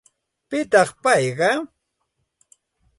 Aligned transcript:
¿Pitaq 0.49 0.89
payqa? 1.03 1.51